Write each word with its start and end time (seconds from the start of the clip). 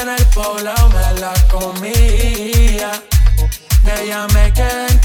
en 0.00 0.08
el 0.08 0.26
poblado 0.26 0.88
me 0.88 1.20
la 1.20 1.32
comía. 1.50 3.02
Me 4.34 4.52
quedé 4.52 5.00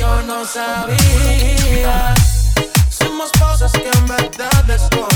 yo 0.00 0.22
no 0.22 0.44
sabía. 0.44 2.14
Somos 2.88 3.30
cosas 3.32 3.72
que 3.72 3.88
en 3.88 4.06
verdad 4.06 4.64
desconocía. 4.64 5.13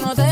no 0.00 0.14
te 0.14 0.27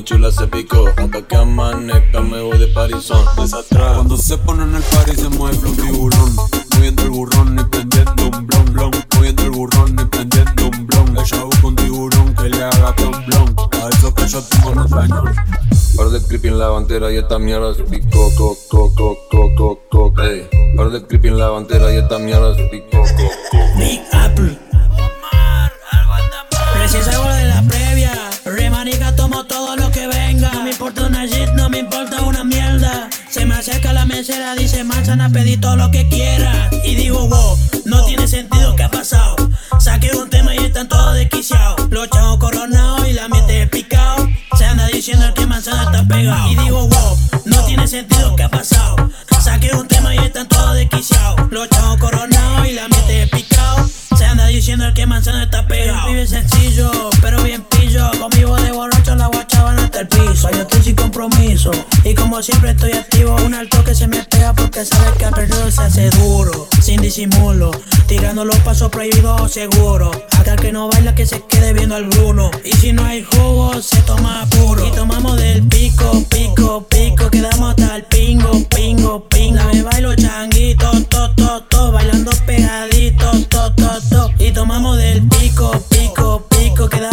mi 0.00 0.04
chula 0.04 0.32
se 0.32 0.46
picó. 0.46 0.88
Hasta 0.96 1.22
que 1.22 1.36
amanezca 1.36 2.20
me 2.20 2.40
voy 2.40 2.58
de 2.58 2.68
parizón. 2.68 3.22
Desatrás. 3.36 3.96
Cuando 3.96 4.16
se 4.16 4.38
ponen 4.38 4.74
el 4.74 4.82
party 4.82 5.14
se 5.14 5.28
mueve 5.28 5.58
flow 5.58 5.74
tiburón. 5.74 6.36
Moviendo 6.74 7.02
el 7.02 7.10
burrón 7.10 7.58
y 7.58 7.64
prendiendo 7.64 8.24
un 8.24 8.46
blon 8.46 8.72
blon. 8.72 8.90
Moviendo 9.14 9.42
el 9.42 9.50
burrón 9.50 9.96
y 10.00 10.04
prendiendo 10.06 10.68
un 10.68 10.86
blon. 10.86 11.18
Ella 11.18 11.44
busca 11.44 11.66
un 11.66 11.76
tiburón 11.76 12.34
que 12.34 12.48
le 12.48 12.64
haga 12.64 12.92
blon 12.92 13.26
blon. 13.26 13.56
A 13.82 13.88
eso 13.90 14.14
que 14.14 14.26
yo 14.26 14.42
tengo 14.42 14.74
no 14.74 14.84
español. 14.86 15.34
Par 15.96 16.08
de 16.08 16.22
creepy 16.26 16.48
en 16.48 16.58
la 16.58 16.68
bandera 16.68 17.12
y 17.12 17.16
esta 17.18 17.38
mierda 17.38 17.74
se 17.74 17.82
picó, 17.82 18.30
co, 18.38 18.56
co, 18.70 18.94
co, 18.94 19.18
co, 19.30 19.54
co, 19.54 19.80
co, 19.90 20.22
ey. 20.22 20.48
Par 20.76 20.90
de 20.90 21.06
creepy 21.06 21.28
en 21.28 21.38
la 21.38 21.48
bandera 21.50 21.92
y 21.92 21.98
esta 21.98 22.18
mierda 22.18 22.54
se 22.54 22.64
picó, 22.64 23.02
co, 23.02 23.30
co. 23.50 23.78
Nick 23.78 24.02
Apple. 24.14 24.58
Omar, 24.72 25.72
algo 25.90 26.12
anda 26.14 26.46
mal. 26.52 27.29
mesera 34.20 34.54
dice 34.54 34.84
manzana, 34.84 35.30
pedí 35.30 35.56
todo 35.56 35.76
lo 35.76 35.90
que 35.90 36.06
quiera 36.06 36.68
Y 36.84 36.94
digo, 36.94 37.26
wow, 37.26 37.58
no 37.86 38.04
tiene 38.04 38.28
sentido 38.28 38.76
que 38.76 38.82
ha 38.82 38.90
pasado. 38.90 39.36
Saqué 39.78 40.10
un 40.14 40.28
tema 40.28 40.54
y 40.54 40.58
están 40.58 40.88
todos 40.88 41.14
desquiciados. 41.14 41.88
Los 41.88 42.10
chavos 42.10 42.36
coronados 42.38 43.08
y 43.08 43.14
la 43.14 43.28
mente 43.28 43.66
picado. 43.68 44.28
Se 44.58 44.66
anda 44.66 44.86
diciendo 44.88 45.24
que 45.34 45.46
manzana 45.46 45.84
está 45.84 46.06
pegado. 46.06 46.50
Y 46.50 46.54
digo, 46.54 46.86
wow, 46.86 47.18
no 47.46 47.64
tiene 47.64 47.88
sentido 47.88 48.36
que 48.36 48.42
ha 48.42 48.50
pasado. 48.50 49.10
Saqué 49.40 49.74
un 49.74 49.88
tema 49.88 50.14
y 50.14 50.18
están 50.18 50.46
todos 50.48 50.74
desquiciados. 50.74 51.50
Los 51.50 51.70
chavos 51.70 51.98
coronados 51.98 52.68
y 52.68 52.72
la 52.72 52.88
mente 52.88 53.26
picado. 53.28 53.88
Se 54.18 54.26
anda 54.26 54.46
diciendo 54.48 54.84
que 54.94 55.06
manzana 55.06 55.44
está 55.44 55.66
pegado. 55.66 56.08
Vive 56.08 56.26
sencillo, 56.26 56.90
pero 57.22 57.42
bien 57.42 57.62
picado 57.62 57.79
el 60.00 60.08
piso. 60.08 60.50
Yo 60.50 60.62
estoy 60.62 60.82
sin 60.82 60.96
compromiso. 60.96 61.70
Y 62.04 62.14
como 62.14 62.42
siempre 62.42 62.70
estoy 62.70 62.92
activo, 62.92 63.36
un 63.44 63.54
alto 63.54 63.84
que 63.84 63.94
se 63.94 64.06
me 64.06 64.22
pega 64.24 64.52
porque 64.54 64.84
sabe 64.84 65.16
que 65.18 65.24
al 65.26 65.34
perdido 65.34 65.70
se 65.70 65.82
hace 65.82 66.10
duro. 66.10 66.68
Sin 66.82 67.00
disimulo, 67.00 67.70
tirando 68.06 68.44
los 68.44 68.56
pasos 68.58 68.90
prohibidos 68.90 69.52
seguro. 69.52 70.10
Acá 70.38 70.52
el 70.52 70.60
que 70.60 70.72
no 70.72 70.88
baila 70.88 71.14
que 71.14 71.26
se 71.26 71.42
quede 71.42 71.72
viendo 71.72 71.94
al 71.94 72.06
Bruno. 72.06 72.50
Y 72.64 72.72
si 72.72 72.92
no 72.92 73.04
hay 73.04 73.22
jugo, 73.22 73.80
se 73.82 74.00
toma 74.02 74.46
puro. 74.50 74.86
Y 74.86 74.90
tomamos 74.92 75.36
del 75.38 75.62
pico, 75.68 76.24
pico, 76.28 76.86
pico. 76.88 77.30
Quedamos 77.30 77.70
hasta 77.70 77.96
el 77.96 78.04
pingo, 78.04 78.50
pingo, 78.68 79.28
pingo. 79.28 79.62
Me 79.72 79.82
bailo 79.82 80.14
changuito, 80.16 80.90
to, 81.08 81.30
to, 81.34 81.62
to. 81.68 81.92
Bailando 81.92 82.30
pegadito, 82.46 83.30
to, 83.48 83.72
to, 83.74 84.00
to. 84.08 84.30
Y 84.38 84.52
tomamos 84.52 84.96
del 84.96 85.22
pico, 85.28 85.70
pico, 85.90 86.46
pico. 86.48 86.88
Quedamos 86.88 87.09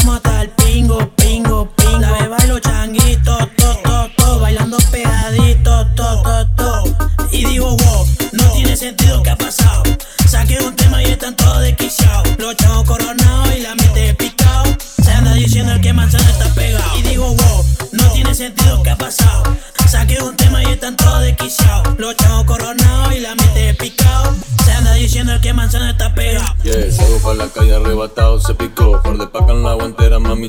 no 8.87 8.95
tiene 8.95 9.11
sentido 9.11 9.56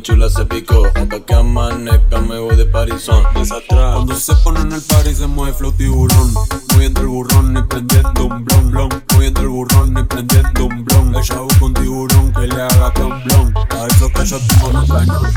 chula 0.01 0.29
se 0.29 0.45
picó. 0.47 0.87
Hasta 0.95 1.21
que 1.21 1.35
amanezca 1.35 2.21
me 2.21 2.39
voy 2.39 2.57
de 2.57 2.67
parizón. 2.67 3.25
Atrás. 3.27 3.95
Cuando 3.95 4.15
se 4.15 4.35
pone 4.37 4.61
en 4.61 4.73
el 4.73 4.83
party 4.83 5.15
se 5.15 5.27
mueve 5.27 5.55
flow 5.55 5.73
tiburón 5.73 6.35
Moviendo 6.73 7.01
el 7.01 7.07
burrón 7.07 7.57
y 7.57 7.63
prendiendo 7.63 8.27
un 8.27 8.45
blon 8.45 8.71
blon 8.71 9.05
Moviendo 9.15 9.41
el 9.41 9.49
burrón 9.49 9.99
y 9.99 10.03
prendiendo 10.03 10.67
un 10.67 10.85
blon 10.85 11.15
El 11.15 11.23
chavo 11.23 11.49
con 11.59 11.73
tiburón 11.75 12.33
que 12.33 12.47
le 12.47 12.61
haga 12.61 12.91
blon 12.91 13.23
blon 13.25 13.55
A 13.71 13.87
eso 13.87 14.11
que 14.11 14.25
yo 14.27 14.39
tengo 14.39 14.87
cañón 14.87 15.33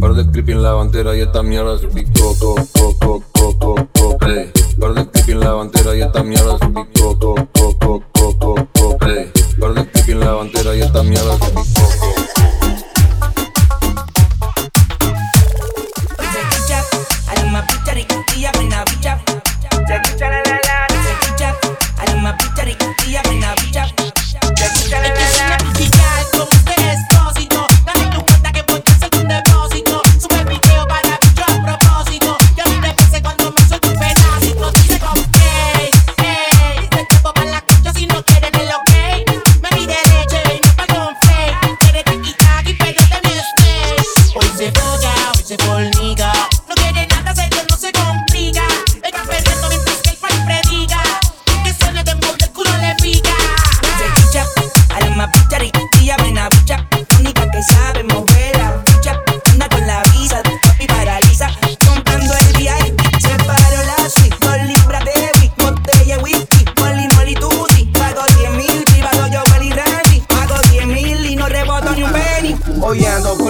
Par 0.00 0.14
de 0.14 0.30
creepy 0.30 0.52
en 0.52 0.62
la 0.62 0.72
bandera 0.72 1.16
y 1.16 1.20
esta 1.20 1.42
mierda 1.42 1.78
se 1.78 1.86
picó. 1.86 2.36
Co, 2.38 2.54
co, 2.72 2.96
co, 2.98 3.24
co, 3.30 3.58
co, 3.58 3.88
co, 3.92 4.26
ey. 4.26 4.50
Par 4.78 4.94
de 4.94 5.08
creepy 5.08 5.32
en 5.32 5.40
la 5.40 5.52
bandera 5.52 5.96
y 5.96 6.02
esta 6.02 6.22
mierda 6.22 6.58
se 6.58 6.66
picó. 6.66 7.18
Co, 7.18 7.34
co, 7.52 7.78
co, 7.78 8.08
co, 8.12 8.38
co, 8.38 8.68
co, 8.74 9.06
ey. 9.06 9.30
Par 9.58 9.74
de 9.74 9.88
creepy 9.90 10.12
en 10.12 10.20
la 10.20 10.32
bandera 10.32 10.76
y 10.76 10.80
esta 10.82 11.02
mierda 11.02 11.38
se 11.38 11.50
picó. 11.50 12.63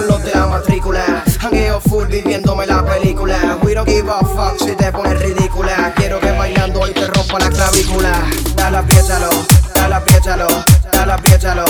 Los 0.05 0.23
de 0.23 0.31
la 0.31 0.47
matrícula. 0.47 1.23
Hangueo 1.41 1.79
full 1.81 2.07
viviéndome 2.07 2.65
la 2.65 2.83
película. 2.83 3.57
We 3.63 3.73
don't 3.73 3.87
give 3.87 4.09
a 4.09 4.19
fuck 4.19 4.59
si 4.59 4.75
te 4.75 4.91
pones 4.91 5.19
ridícula. 5.21 5.93
Quiero 5.95 6.19
que 6.19 6.31
bailando 6.31 6.81
hoy 6.81 6.91
te 6.91 7.07
rompa 7.07 7.39
la 7.39 7.49
clavícula. 7.49 8.11
Dale, 8.55 8.77
apriétalo, 8.77 9.29
dale, 9.73 9.95
apriétalo, 9.95 10.47
dale, 10.91 11.13
apriétalo 11.13 11.65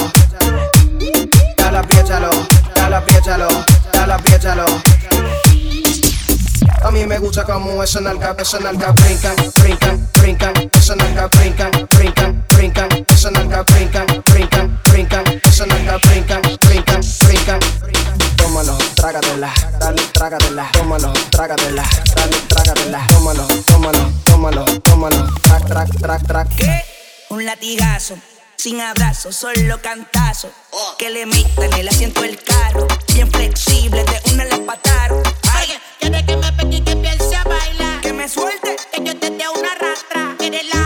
Dale, 1.57 1.77
apriétalo, 1.77 2.29
dale, 2.75 2.95
apriétalo, 2.95 3.47
dale, 3.91 4.13
apriétalo 4.13 4.65
a 6.85 6.91
mí 6.91 7.03
me 7.07 7.17
gusta 7.17 7.43
como 7.43 7.81
esa 7.81 7.99
nalga, 7.99 8.35
esa 8.37 8.59
nalga 8.59 8.91
brincan, 8.91 9.35
brincan, 9.59 10.07
brincan, 10.21 10.53
esa 10.71 10.95
nalga 10.95 11.27
brincan, 11.29 11.71
brincan, 11.97 12.43
brincan, 12.55 13.05
esa 13.09 13.31
nalga 13.31 13.63
brincan, 13.63 14.05
brincan, 14.31 14.79
brincan, 14.91 15.41
esa 15.43 15.65
nalga 15.65 15.97
brincan, 15.97 16.41
brincan, 16.61 17.01
brincan. 17.25 18.04
Tómalo, 18.55 18.77
trágatela, 18.95 19.53
dale, 19.79 20.01
trágatela, 20.13 20.69
tómalo, 20.71 21.11
trágatela, 21.29 21.83
dale, 22.15 22.37
trágatela, 22.47 23.05
tómalo, 23.09 23.47
tómalo, 23.65 24.11
tómalo, 24.23 24.65
tómalo, 24.79 25.27
track, 25.41 25.65
track, 25.67 25.97
track, 25.99 26.25
track. 26.25 26.85
Un 27.31 27.43
latigazo, 27.43 28.15
sin 28.55 28.79
abrazo, 28.79 29.33
solo 29.33 29.81
cantazo. 29.81 30.49
Que 30.97 31.09
le 31.09 31.25
meta 31.25 31.65
en 31.65 31.73
el 31.73 31.89
asiento 31.89 32.21
del 32.21 32.41
carro. 32.41 32.87
Bien 33.13 33.29
flexible, 33.29 34.05
de 34.05 34.33
una 34.33 34.45
la 34.45 34.57
pataron. 34.65 35.21
Ay, 35.51 35.73
quiere 35.99 36.25
que 36.25 36.37
me 36.37 36.53
pegue 36.53 36.77
y 36.77 36.81
que 36.81 36.91
empiece 36.91 37.35
a 37.35 37.43
bailar. 37.43 37.99
que 37.99 38.13
me 38.13 38.29
suelte. 38.29 38.77
Que 38.93 39.03
yo 39.03 39.19
te 39.19 39.31
dé 39.31 39.49
una 39.49 39.75
rastra. 39.75 40.37
Eres 40.39 40.63
látigo, 40.73 40.84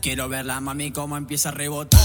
Quiero 0.00 0.28
ver 0.28 0.46
la 0.46 0.60
mami 0.60 0.92
cómo 0.92 1.16
empieza 1.16 1.48
a 1.48 1.52
rebotar. 1.52 2.00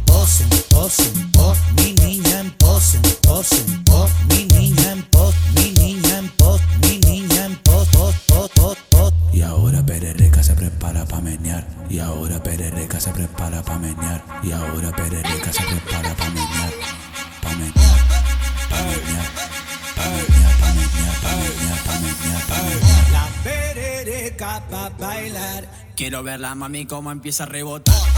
en 0.00 0.04
pose, 0.04 0.44
en 0.44 0.62
pose, 0.70 1.02
en 1.08 1.32
pose. 1.32 1.60
Mi 1.76 1.92
niña 1.94 2.40
en 2.40 2.50
pose, 2.52 2.96
en 2.96 3.02
pose, 3.22 3.56
en 3.56 3.84
pose. 3.84 4.14
Mi 4.28 4.44
niña 4.44 4.92
en 4.92 5.02
pose, 5.04 5.36
mi 5.54 5.70
niña 5.72 6.18
en 6.18 6.28
pose, 6.30 6.64
mi 6.82 6.98
niña 6.98 7.44
en 7.46 7.56
pose, 7.56 7.90
pose, 7.96 8.18
pose, 8.26 8.54
pose, 8.54 8.80
pose. 8.90 9.14
Y 9.32 9.42
ahora 9.42 9.84
Perereca 9.84 10.42
se 10.42 10.54
prepara 10.54 11.04
pa' 11.06 11.20
menear. 11.20 11.66
Y 11.88 11.98
ahora 11.98 12.42
Perereca 12.42 13.00
se 13.00 13.10
prepara 13.12 13.62
pa' 13.62 13.78
menear. 13.78 14.24
Y 14.42 14.52
ahora 14.52 14.90
Perereca 14.94 15.52
se 15.52 15.62
prepara 15.62 16.14
pa' 16.14 16.28
menear. 16.30 16.72
Pa' 17.42 17.50
menear, 17.50 18.00
pa' 18.70 18.82
menear, 18.82 19.26
pa' 19.96 20.08
menear, 20.10 20.54
pa' 20.60 20.72
menear, 20.76 21.16
pa' 21.22 21.34
menear, 21.36 21.78
pa' 21.84 21.98
menear, 22.00 22.42
pa' 22.48 22.62
menear. 22.62 23.10
La 23.12 23.28
perereca 23.44 24.62
pa' 24.70 24.90
bailar. 24.98 25.68
Quiero 25.96 26.22
ver 26.22 26.40
la 26.40 26.54
mami 26.54 26.86
cómo 26.86 27.10
empieza 27.12 27.44
a 27.44 27.46
rebotar. 27.46 28.09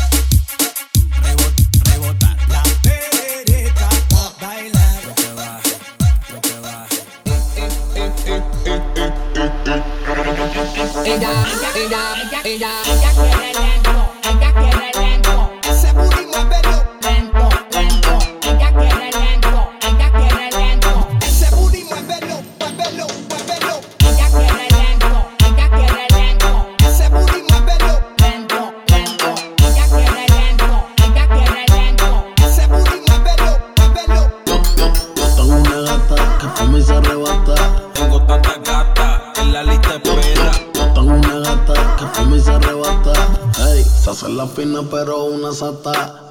Fina 44.62 44.82
pero 44.88 45.24
una 45.24 45.52
sata. 45.52 46.21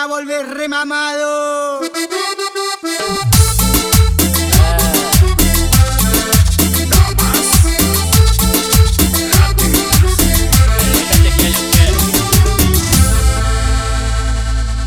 Caravana, 0.00 0.06
volver 0.06 0.46
remamado. 0.48 1.80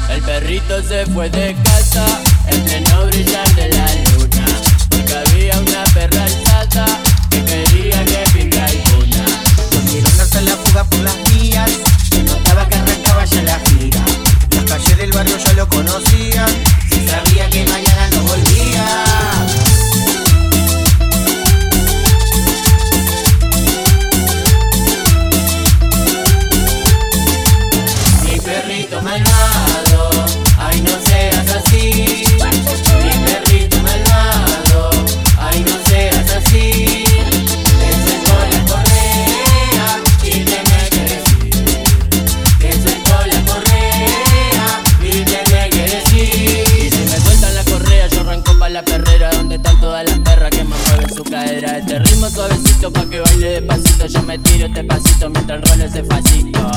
El 0.10 0.21
perrito 0.21 0.84
se 0.84 1.06
fue 1.08 1.30
de 1.30 1.56
casa 1.63 1.72
Yo 54.63 54.67
este 54.67 54.84
pasito 54.86 55.30
mientras 55.30 55.62
el 55.62 55.67
rol 55.67 55.82
ese 55.82 56.04
facito. 56.06 56.71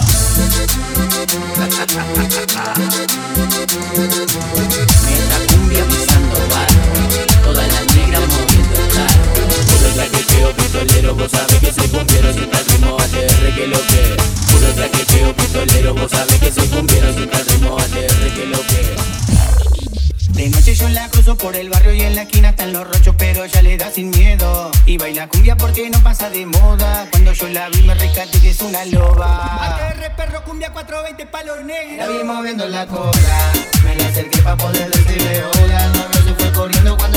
Esta 5.14 5.38
cumbia 5.46 5.85
pisando 5.85 6.37
barro, 6.51 7.44
todas 7.44 7.72
las 7.72 7.94
negras 7.94 8.22
moviendo 8.27 8.75
el 8.75 8.88
carro. 8.88 9.22
Puro 9.70 9.88
traqueteo 9.94 10.53
pistolero, 10.57 11.14
vos 11.14 11.31
sabés 11.31 11.61
que 11.61 11.72
soy 11.72 11.87
cumbiero 11.87 12.33
sin 12.33 12.51
tal 12.51 12.64
ritmo 12.66 12.96
ATR 12.99 13.55
que 13.55 13.66
lo 13.68 13.79
que. 13.79 14.16
Puro 14.51 14.72
traqueteo 14.75 15.37
pistolero, 15.37 15.94
vos 15.94 16.11
sabés 16.11 16.40
que 16.40 16.51
soy 16.51 16.66
cumbiero 16.66 17.12
sin 17.14 17.31
tal 17.31 17.46
ritmo 17.46 17.79
ATR 17.79 18.35
que 18.35 18.46
lo 18.46 18.59
que. 18.66 18.96
De 20.33 20.51
noche 20.51 20.75
yo 20.75 20.88
la 20.88 21.09
cruzo 21.09 21.37
por 21.37 21.55
el 21.55 21.70
barrio 21.70 21.94
y 21.94 22.01
en 22.01 22.16
la 22.16 22.22
esquina 22.22 22.49
están 22.49 22.72
los 22.72 22.85
rochos, 22.85 23.14
pero 23.16 23.44
ella 23.44 23.62
le 23.62 23.77
da 23.77 23.92
sin 23.92 24.11
miedo. 24.11 24.72
Y 24.87 24.99
baila 24.99 25.29
cumbia 25.29 25.57
porque 25.57 25.88
no 25.88 26.01
pasa 26.01 26.29
de 26.31 26.46
moda. 26.46 27.09
Yo 27.38 27.49
la 27.49 27.68
vi 27.68 27.83
me 27.83 27.94
rescaté 27.94 28.40
que 28.40 28.49
es 28.49 28.61
una 28.62 28.83
loba. 28.87 29.77
ATR 29.77 30.16
perro 30.16 30.42
cumbia 30.42 30.72
420 30.72 31.27
palos 31.27 31.62
negros. 31.64 31.99
La 31.99 32.09
vi 32.09 32.25
moviendo 32.25 32.66
la 32.66 32.87
cola. 32.87 33.53
Me 33.85 33.94
la 33.94 34.07
acerqué 34.07 34.40
pa' 34.40 34.57
poder 34.57 34.90
decirle 34.90 35.44
hola. 35.44 35.87
No 35.88 36.22
se 36.22 36.35
fue 36.35 36.53
corriendo 36.53 36.96
cuando 36.96 37.15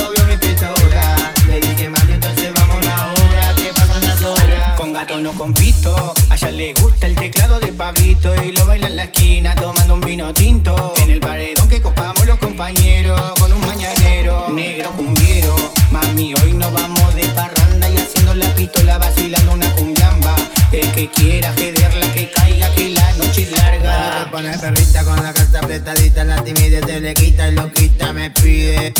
gato 5.00 5.20
no 5.20 5.32
compito. 5.32 6.14
A 6.30 6.36
ella 6.36 6.52
le 6.52 6.74
gusta 6.74 7.08
el 7.08 7.16
teclado 7.16 7.60
de 7.60 7.72
Pablito. 7.72 8.34
Y 8.44 8.52
lo 8.52 8.66
baila 8.66 8.88
en 8.88 8.96
la 8.98 9.04
esquina 9.04 9.56
tomando 9.56 9.94
un 9.94 10.02
vino 10.02 10.34
tinto. 10.34 10.94
En 10.98 11.10
el 11.12 11.20
paredón 11.20 11.70
que 11.70 11.82
copamos 11.82 12.26
los 12.26 12.38
compañeros. 12.40 13.20
Con 13.40 13.52
un 13.54 13.62
mañanero 13.62 14.50
negro 14.50 14.92
cumbiero. 14.92 15.56
Mami, 15.92 16.34
hoy 16.42 16.54
nos 16.54 16.72
vamos 16.74 17.16
de 17.16 17.24
parranda 17.30 17.90
y 17.90 17.98
haciendo 17.98 18.34
la 18.36 18.54
pistola 18.56 18.98
vacilando 18.98 19.54
una 19.54 19.72
cumbiamba. 19.76 20.36
El 20.72 20.92
que 20.92 21.10
quiera 21.10 21.54
jederla, 21.54 22.14
que 22.14 22.30
caiga, 22.32 22.70
que 22.76 22.90
la 22.90 23.14
noche 23.14 23.44
es 23.44 23.52
larga. 23.52 24.28
Pone 24.32 24.58
perrita 24.58 25.04
con 25.06 25.24
la 25.24 25.34
carta 25.34 25.60
apretadita, 25.60 26.24
la 26.26 26.44
timidez 26.44 26.86
se 26.86 27.00
le 27.00 27.14
quita 27.14 27.48
y 27.48 27.56
loquita 27.56 28.14
me 28.14 28.30
pide 28.32 28.94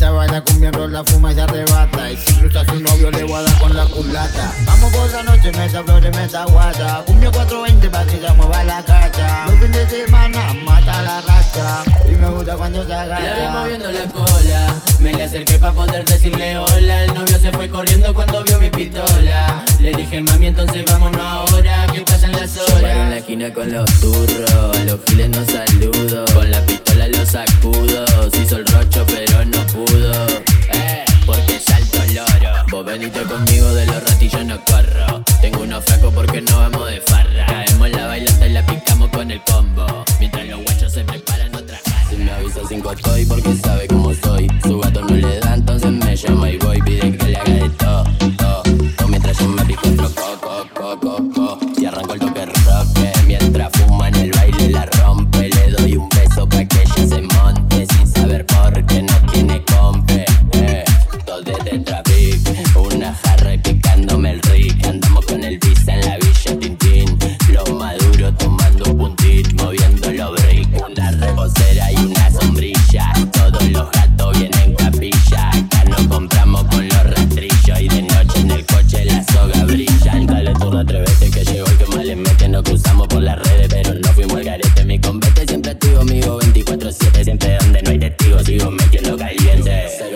esa 0.00 0.12
baila 0.12 0.40
cumbia 0.40 0.70
la 0.70 1.04
fuma 1.04 1.30
y 1.30 1.34
se 1.34 1.42
arrebata. 1.42 2.10
Y 2.10 2.16
si 2.16 2.32
cruza 2.32 2.64
su 2.64 2.80
novio 2.80 3.10
le 3.10 3.22
guarda 3.24 3.52
con 3.58 3.76
la 3.76 3.84
culata. 3.84 4.50
Vamos 4.64 4.90
por 4.94 5.10
la 5.10 5.22
noche, 5.24 5.52
mesa 5.52 5.82
flores, 5.84 6.16
mesa 6.16 6.44
guata 6.46 7.02
Cumbia 7.06 7.30
420 7.30 7.90
pa' 7.90 8.04
que 8.06 8.18
se 8.18 8.32
mueva 8.32 8.64
la 8.64 8.82
cacha. 8.82 9.44
Los 9.44 9.54
fines 9.56 9.90
de 9.90 10.06
semana 10.06 10.54
mata 10.64 11.02
la 11.02 11.20
racha. 11.20 11.82
Y 12.10 12.12
me 12.12 12.30
gusta 12.30 12.56
cuando 12.56 12.86
se 12.86 12.94
agacha. 12.94 13.34
Le 13.34 13.42
voy 13.42 13.60
moviendo 13.60 13.92
la 13.92 14.04
cola. 14.06 14.74
Me 15.00 15.12
le 15.12 15.22
acerqué 15.24 15.58
pa' 15.58 15.72
poder 15.72 16.04
decirle 16.06 16.56
hola. 16.56 17.04
El 17.04 17.14
novio 17.14 17.38
se 17.38 17.52
fue 17.52 17.68
corriendo 17.68 18.14
cuando 18.14 18.42
vio 18.42 18.58
mi 18.58 18.70
pistola. 18.70 19.62
Le 19.80 19.92
dije 19.92 20.22
mami 20.22 20.46
entonces 20.46 20.84
vámonos 20.84 21.20
ahora 21.20 21.86
Que 21.92 22.00
pasan 22.02 22.32
las 22.32 22.56
horas 22.56 22.82
Paro 22.82 23.02
en 23.02 23.10
la 23.10 23.18
esquina 23.18 23.52
con 23.52 23.70
los 23.70 23.90
turros. 24.00 24.76
A 24.78 24.84
los 24.84 25.00
giles 25.06 25.28
no 25.28 25.44
saludo. 25.44 26.24
Con 26.32 26.50
la 26.50 26.60
pistola 26.62 27.06
los 27.08 27.28
sacudo. 27.28 28.30
Se 28.30 28.38
hizo 28.38 28.56
el 28.56 28.66
rocho 28.66 29.04
pero 29.06 29.44
no 29.44 29.66
pudo. 29.66 29.89
Eh, 29.94 31.04
porque 31.26 31.58
salto 31.58 32.02
el 32.02 32.14
loro. 32.14 32.64
Vos 32.70 32.84
venite 32.84 33.22
conmigo 33.22 33.74
de 33.74 33.86
los 33.86 34.04
ratillos 34.04 34.44
no 34.44 34.64
corro. 34.64 35.22
Tengo 35.40 35.62
unos 35.62 35.84
fracos 35.84 36.14
porque 36.14 36.40
no 36.42 36.58
vamos 36.58 36.90
de 36.90 37.00
farra. 37.00 37.46
Caemos 37.46 37.90
la 37.90 38.06
bailanta 38.06 38.46
y 38.46 38.52
la 38.52 38.66
picamos 38.66 39.10
con 39.10 39.30
el 39.30 39.42
combo. 39.42 40.04
Mientras 40.18 40.46
los 40.46 40.62
guachos 40.64 40.92
se 40.92 41.04
preparan 41.04 41.54
otra 41.54 41.78
jarra. 41.84 42.18
Me 42.18 42.30
avisa 42.30 42.60
cinco 42.68 42.92
estoy 42.92 43.24
porque 43.24 43.56
sabe 43.56 43.88
cómo 43.88 44.14
soy. 44.14 44.48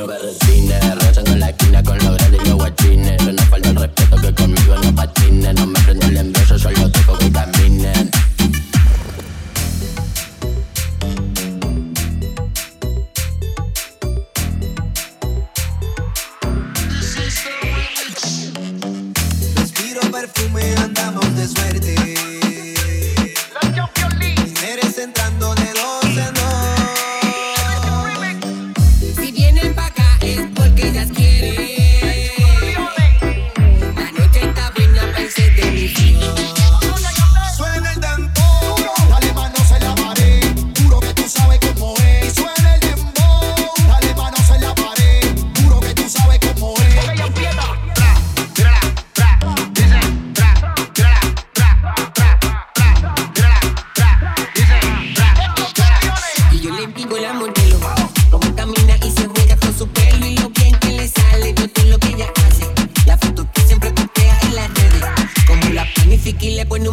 know 0.06 0.18
better. 0.18 0.43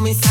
me 0.02 0.31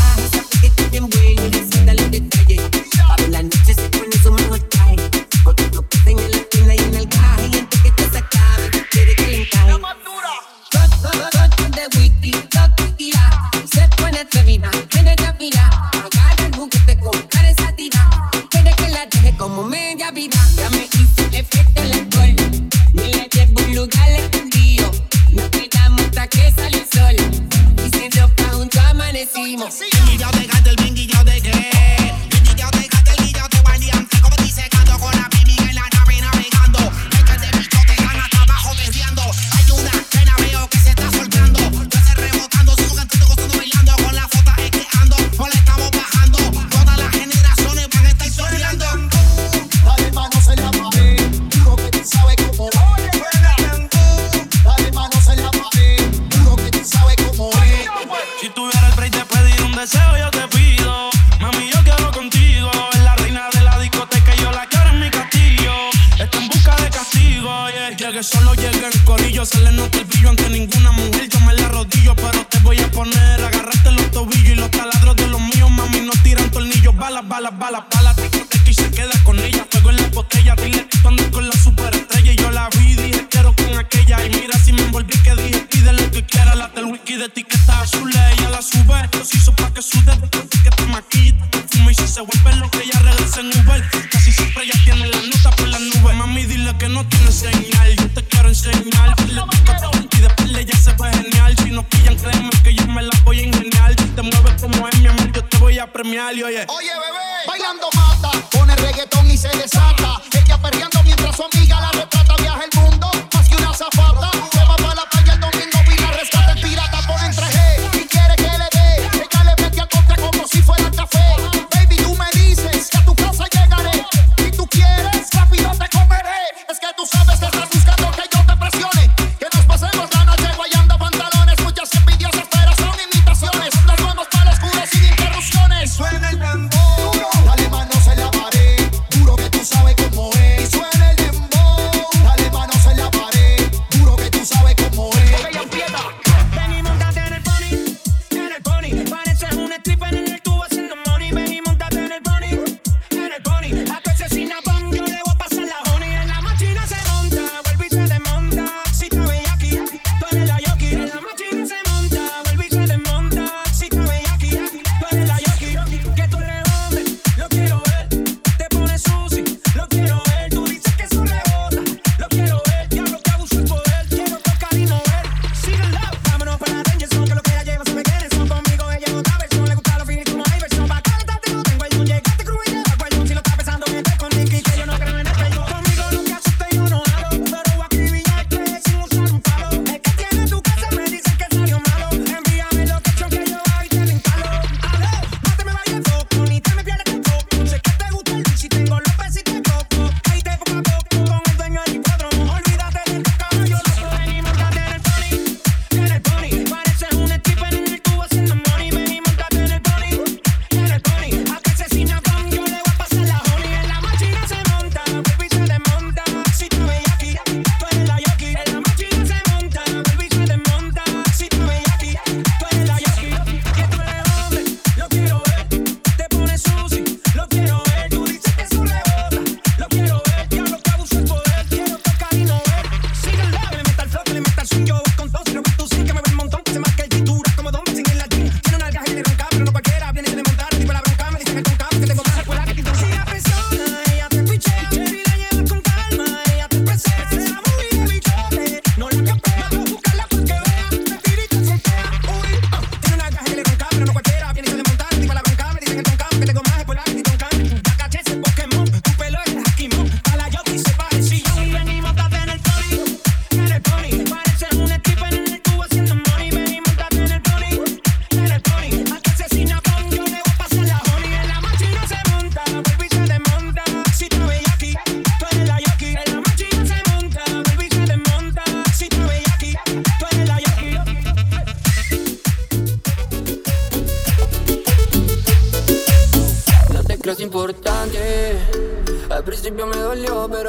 a 105.91 105.93
premiar 105.93 106.35
y 106.37 106.43
oye. 106.43 106.67
Oye, 106.69 106.89
bebé, 106.89 107.47
bailando 107.47 107.89
mata, 107.95 108.31
pone 108.51 108.75
reggaetón 108.77 109.29
y 109.31 109.37
se 109.37 109.49
desata. 109.49 110.21
Ella 110.33 110.59
perreando 110.59 111.03
mientras 111.05 111.37
su 111.37 111.45
amiga 111.45 111.81
la 111.81 111.91
retrata. 111.91 112.30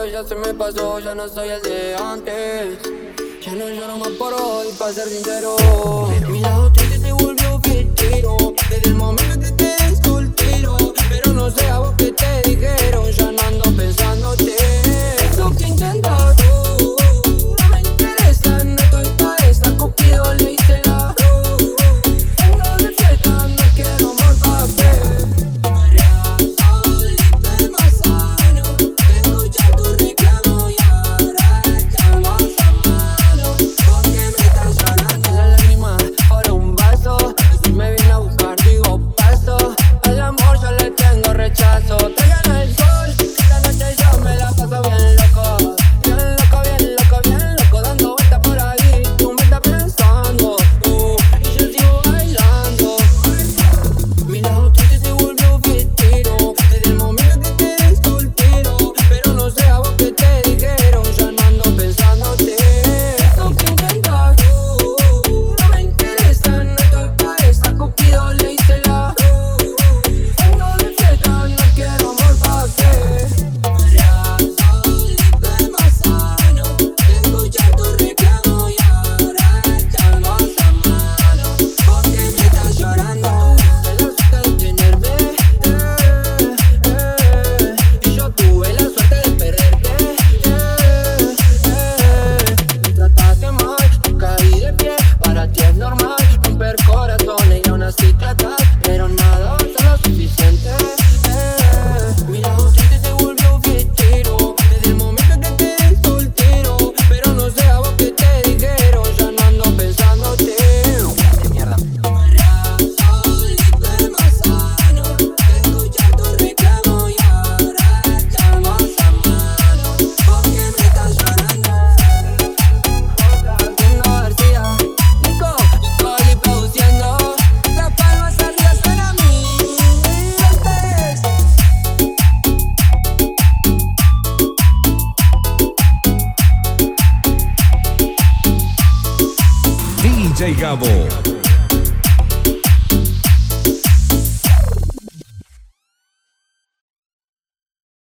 pero 0.02 0.12
ya 0.12 0.28
se 0.28 0.36
me 0.36 0.52
pasó, 0.54 1.00
ya 1.00 1.14
no 1.14 1.28
soy 1.28 1.50
el 1.50 1.62
de 1.62 1.96
antes. 1.96 2.80
Ya 3.46 3.52
no 3.54 3.70
lloro 3.70 3.98
más 3.98 4.10
por 4.10 4.34
hoy, 4.34 4.68
para 4.80 4.94
ser 4.94 5.08
sincero. 5.08 5.56
Mi 6.28 6.40
lado 6.40 6.72
triste 6.72 6.98
se 6.98 7.12
volvió 7.12 7.60
fichero. 7.62 8.38
Desde 8.70 8.90
el 8.90 8.96
momento 8.96 9.40
que 9.40 9.52
te 9.52 9.84
desculpiro, 9.84 10.78
pero 11.10 11.34
no 11.34 11.52
sé 11.52 11.68
a 11.68 11.80
vos 11.80 11.94
que 11.98 12.12
te 12.14 12.50
dijeron. 12.50 13.12
Ya 13.12 13.32
no 13.32 13.42
ando 13.42 13.78
pensándote. 13.78 14.71